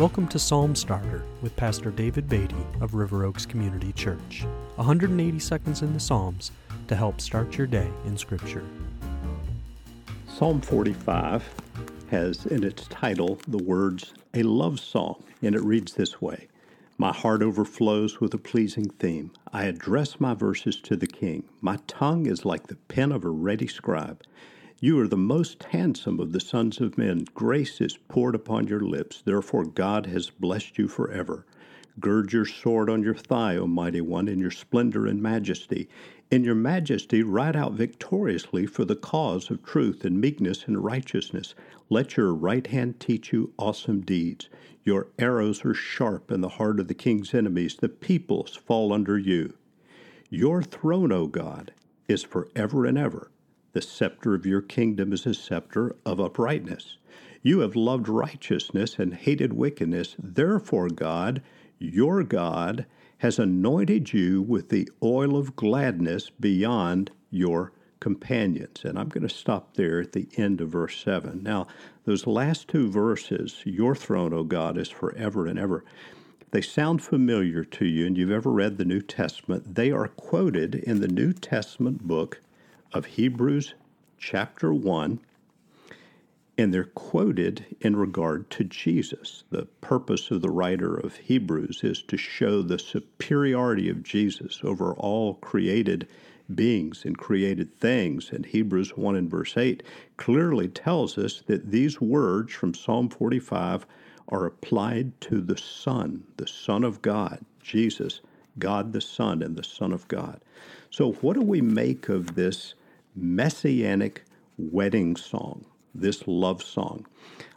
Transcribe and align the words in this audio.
Welcome 0.00 0.28
to 0.28 0.38
Psalm 0.38 0.74
Starter 0.74 1.24
with 1.42 1.54
Pastor 1.56 1.90
David 1.90 2.26
Beatty 2.26 2.56
of 2.80 2.94
River 2.94 3.26
Oaks 3.26 3.44
Community 3.44 3.92
Church. 3.92 4.46
180 4.76 5.38
seconds 5.38 5.82
in 5.82 5.92
the 5.92 6.00
Psalms 6.00 6.52
to 6.88 6.96
help 6.96 7.20
start 7.20 7.58
your 7.58 7.66
day 7.66 7.86
in 8.06 8.16
Scripture. 8.16 8.64
Psalm 10.26 10.62
45 10.62 11.44
has 12.10 12.46
in 12.46 12.64
its 12.64 12.86
title 12.86 13.38
the 13.46 13.62
words 13.62 14.14
A 14.32 14.42
Love 14.42 14.80
Song, 14.80 15.22
and 15.42 15.54
it 15.54 15.62
reads 15.62 15.92
this 15.92 16.18
way 16.18 16.48
My 16.96 17.12
heart 17.12 17.42
overflows 17.42 18.22
with 18.22 18.32
a 18.32 18.38
pleasing 18.38 18.88
theme. 18.88 19.32
I 19.52 19.64
address 19.64 20.18
my 20.18 20.32
verses 20.32 20.80
to 20.80 20.96
the 20.96 21.08
King. 21.08 21.44
My 21.60 21.78
tongue 21.86 22.24
is 22.24 22.46
like 22.46 22.68
the 22.68 22.76
pen 22.76 23.12
of 23.12 23.22
a 23.22 23.28
ready 23.28 23.66
scribe. 23.66 24.22
You 24.82 24.98
are 25.00 25.08
the 25.08 25.14
most 25.14 25.62
handsome 25.64 26.18
of 26.20 26.32
the 26.32 26.40
sons 26.40 26.80
of 26.80 26.96
men. 26.96 27.26
Grace 27.34 27.82
is 27.82 27.98
poured 28.08 28.34
upon 28.34 28.66
your 28.66 28.80
lips. 28.80 29.20
Therefore, 29.22 29.66
God 29.66 30.06
has 30.06 30.30
blessed 30.30 30.78
you 30.78 30.88
forever. 30.88 31.44
Gird 32.00 32.32
your 32.32 32.46
sword 32.46 32.88
on 32.88 33.02
your 33.02 33.14
thigh, 33.14 33.56
O 33.56 33.66
mighty 33.66 34.00
one, 34.00 34.26
in 34.26 34.38
your 34.38 34.50
splendor 34.50 35.06
and 35.06 35.20
majesty. 35.20 35.86
In 36.30 36.44
your 36.44 36.54
majesty, 36.54 37.22
ride 37.22 37.56
out 37.56 37.74
victoriously 37.74 38.64
for 38.64 38.86
the 38.86 38.96
cause 38.96 39.50
of 39.50 39.62
truth 39.62 40.02
and 40.02 40.18
meekness 40.18 40.64
and 40.66 40.82
righteousness. 40.82 41.54
Let 41.90 42.16
your 42.16 42.32
right 42.32 42.66
hand 42.66 43.00
teach 43.00 43.34
you 43.34 43.52
awesome 43.58 44.00
deeds. 44.00 44.48
Your 44.82 45.08
arrows 45.18 45.62
are 45.62 45.74
sharp 45.74 46.32
in 46.32 46.40
the 46.40 46.48
heart 46.56 46.80
of 46.80 46.88
the 46.88 46.94
king's 46.94 47.34
enemies. 47.34 47.76
The 47.76 47.90
peoples 47.90 48.56
fall 48.56 48.94
under 48.94 49.18
you. 49.18 49.58
Your 50.30 50.62
throne, 50.62 51.12
O 51.12 51.26
God, 51.26 51.74
is 52.08 52.22
forever 52.22 52.86
and 52.86 52.96
ever. 52.96 53.30
The 53.72 53.82
scepter 53.82 54.34
of 54.34 54.46
your 54.46 54.62
kingdom 54.62 55.12
is 55.12 55.26
a 55.26 55.34
scepter 55.34 55.94
of 56.04 56.20
uprightness. 56.20 56.96
You 57.42 57.60
have 57.60 57.76
loved 57.76 58.08
righteousness 58.08 58.98
and 58.98 59.14
hated 59.14 59.52
wickedness. 59.52 60.16
Therefore, 60.18 60.88
God, 60.88 61.40
your 61.78 62.22
God, 62.24 62.86
has 63.18 63.38
anointed 63.38 64.12
you 64.12 64.42
with 64.42 64.70
the 64.70 64.88
oil 65.02 65.36
of 65.36 65.54
gladness 65.54 66.30
beyond 66.30 67.10
your 67.30 67.72
companions. 68.00 68.84
And 68.84 68.98
I'm 68.98 69.08
going 69.08 69.28
to 69.28 69.34
stop 69.34 69.74
there 69.74 70.00
at 70.00 70.12
the 70.12 70.26
end 70.36 70.60
of 70.60 70.70
verse 70.70 71.02
7. 71.02 71.42
Now, 71.42 71.66
those 72.04 72.26
last 72.26 72.66
two 72.66 72.90
verses, 72.90 73.62
Your 73.64 73.94
throne, 73.94 74.32
O 74.32 74.42
God, 74.42 74.76
is 74.78 74.88
forever 74.88 75.46
and 75.46 75.58
ever. 75.58 75.84
They 76.50 76.62
sound 76.62 77.02
familiar 77.02 77.62
to 77.62 77.84
you, 77.84 78.06
and 78.06 78.18
you've 78.18 78.32
ever 78.32 78.50
read 78.50 78.76
the 78.76 78.84
New 78.84 79.02
Testament. 79.02 79.76
They 79.76 79.92
are 79.92 80.08
quoted 80.08 80.74
in 80.74 81.00
the 81.00 81.08
New 81.08 81.32
Testament 81.32 82.02
book 82.08 82.40
of 82.92 83.06
Hebrews 83.06 83.74
chapter 84.18 84.74
1, 84.74 85.20
and 86.58 86.74
they're 86.74 86.84
quoted 86.84 87.64
in 87.80 87.96
regard 87.96 88.50
to 88.50 88.64
Jesus. 88.64 89.44
The 89.50 89.66
purpose 89.80 90.30
of 90.30 90.42
the 90.42 90.50
writer 90.50 90.96
of 90.96 91.16
Hebrews 91.16 91.80
is 91.82 92.02
to 92.02 92.16
show 92.16 92.62
the 92.62 92.78
superiority 92.78 93.88
of 93.88 94.02
Jesus 94.02 94.60
over 94.64 94.92
all 94.94 95.34
created 95.34 96.08
beings 96.54 97.04
and 97.04 97.16
created 97.16 97.78
things. 97.78 98.30
And 98.30 98.44
Hebrews 98.44 98.96
1 98.96 99.16
and 99.16 99.30
verse 99.30 99.56
8 99.56 99.82
clearly 100.16 100.68
tells 100.68 101.16
us 101.16 101.42
that 101.46 101.70
these 101.70 102.00
words 102.00 102.52
from 102.52 102.74
Psalm 102.74 103.08
45 103.08 103.86
are 104.28 104.46
applied 104.46 105.18
to 105.22 105.40
the 105.40 105.56
Son, 105.56 106.24
the 106.36 106.46
Son 106.46 106.84
of 106.84 107.02
God, 107.02 107.44
Jesus, 107.62 108.20
God 108.58 108.92
the 108.92 109.00
Son, 109.00 109.42
and 109.42 109.56
the 109.56 109.64
Son 109.64 109.92
of 109.92 110.06
God. 110.08 110.40
So, 110.90 111.12
what 111.14 111.34
do 111.34 111.42
we 111.42 111.60
make 111.60 112.08
of 112.08 112.34
this 112.34 112.74
messianic 113.20 114.24
wedding 114.56 115.16
song, 115.16 115.64
this 115.94 116.26
love 116.26 116.62
song. 116.62 117.06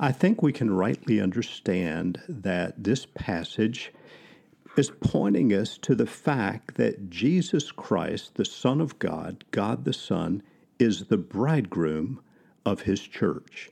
I 0.00 0.12
think 0.12 0.42
we 0.42 0.52
can 0.52 0.70
rightly 0.70 1.20
understand 1.20 2.20
that 2.28 2.82
this 2.82 3.06
passage 3.06 3.92
is 4.76 4.90
pointing 5.00 5.52
us 5.52 5.76
to 5.78 5.94
the 5.94 6.06
fact 6.06 6.76
that 6.76 7.10
Jesus 7.10 7.72
Christ, 7.72 8.36
the 8.36 8.44
Son 8.44 8.80
of 8.80 8.98
God, 8.98 9.44
God 9.50 9.84
the 9.84 9.92
Son, 9.92 10.42
is 10.78 11.06
the 11.06 11.16
bridegroom 11.16 12.20
of 12.64 12.82
his 12.82 13.00
church, 13.00 13.70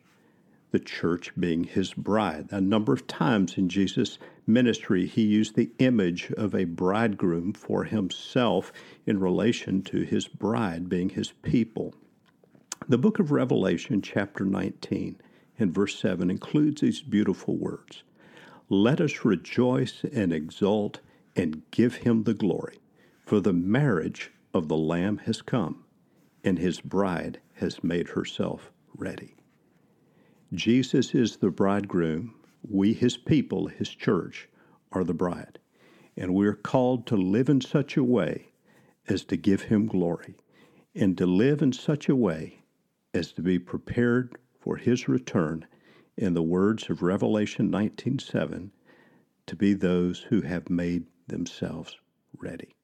the 0.76 0.80
church 0.84 1.32
being 1.40 1.64
his 1.64 1.94
bride. 1.94 2.48
A 2.50 2.60
number 2.60 2.92
of 2.92 3.06
times 3.06 3.56
in 3.56 3.66
Jesus' 3.66 4.18
ministry, 4.46 5.06
he 5.06 5.22
used 5.22 5.56
the 5.56 5.70
image 5.78 6.30
of 6.32 6.54
a 6.54 6.64
bridegroom 6.64 7.54
for 7.54 7.84
himself 7.84 8.74
in 9.06 9.18
relation 9.18 9.80
to 9.80 10.02
his 10.02 10.28
bride 10.28 10.86
being 10.90 11.08
his 11.08 11.32
people. 11.40 11.94
The 12.86 12.98
book 12.98 13.18
of 13.18 13.30
Revelation, 13.30 14.02
chapter 14.02 14.44
19, 14.44 15.18
and 15.58 15.72
verse 15.72 15.98
7, 15.98 16.28
includes 16.28 16.82
these 16.82 17.00
beautiful 17.00 17.56
words 17.56 18.02
Let 18.68 19.00
us 19.00 19.24
rejoice 19.24 20.04
and 20.12 20.30
exult 20.30 21.00
and 21.34 21.62
give 21.70 21.94
him 21.94 22.24
the 22.24 22.34
glory, 22.34 22.80
for 23.24 23.40
the 23.40 23.54
marriage 23.54 24.30
of 24.52 24.68
the 24.68 24.76
Lamb 24.76 25.22
has 25.24 25.40
come, 25.40 25.86
and 26.44 26.58
his 26.58 26.82
bride 26.82 27.40
has 27.54 27.82
made 27.82 28.08
herself 28.08 28.70
ready. 28.94 29.36
Jesus 30.56 31.14
is 31.14 31.36
the 31.36 31.50
bridegroom. 31.50 32.34
We, 32.66 32.94
his 32.94 33.18
people, 33.18 33.66
his 33.66 33.90
church, 33.90 34.48
are 34.90 35.04
the 35.04 35.12
bride. 35.12 35.58
And 36.16 36.34
we 36.34 36.46
are 36.46 36.54
called 36.54 37.06
to 37.08 37.16
live 37.16 37.50
in 37.50 37.60
such 37.60 37.96
a 37.96 38.02
way 38.02 38.48
as 39.06 39.22
to 39.24 39.36
give 39.36 39.62
him 39.62 39.86
glory, 39.86 40.34
and 40.94 41.16
to 41.18 41.26
live 41.26 41.60
in 41.60 41.72
such 41.72 42.08
a 42.08 42.16
way 42.16 42.62
as 43.12 43.32
to 43.32 43.42
be 43.42 43.58
prepared 43.58 44.38
for 44.58 44.76
his 44.76 45.08
return 45.08 45.66
in 46.16 46.32
the 46.32 46.42
words 46.42 46.88
of 46.88 47.02
Revelation 47.02 47.70
19:7 47.70 48.70
to 49.46 49.56
be 49.56 49.74
those 49.74 50.20
who 50.22 50.40
have 50.40 50.70
made 50.70 51.04
themselves 51.28 51.98
ready. 52.38 52.74